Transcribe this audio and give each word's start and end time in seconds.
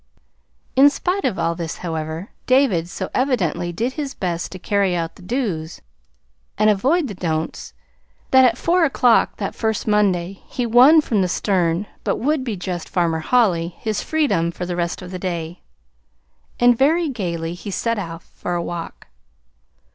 In 0.75 0.89
spite 0.89 1.25
of 1.25 1.37
all 1.37 1.53
this, 1.53 1.77
however, 1.85 2.31
David 2.47 2.89
so 2.89 3.11
evidently 3.13 3.71
did 3.71 3.93
his 3.93 4.15
best 4.15 4.51
to 4.51 4.57
carry 4.57 4.95
out 4.95 5.13
the 5.15 5.21
"dos" 5.21 5.79
and 6.57 6.71
avoid 6.71 7.07
the 7.07 7.13
"don'ts," 7.13 7.75
that 8.31 8.43
at 8.43 8.57
four 8.57 8.83
o'clock 8.83 9.37
that 9.37 9.53
first 9.53 9.85
Monday 9.87 10.41
he 10.47 10.65
won 10.65 11.01
from 11.01 11.21
the 11.21 11.27
stern 11.27 11.85
but 12.03 12.15
would 12.17 12.43
be 12.43 12.57
just 12.57 12.89
Farmer 12.89 13.19
Holly 13.19 13.75
his 13.77 14.01
freedom 14.01 14.49
for 14.49 14.65
the 14.65 14.75
rest 14.75 15.03
of 15.03 15.11
the 15.11 15.19
day; 15.19 15.61
and 16.59 16.75
very 16.75 17.07
gayly 17.07 17.53
he 17.53 17.69
set 17.69 17.99
off 17.99 18.23
for 18.23 18.55
a 18.55 18.63
walk. 18.63 19.05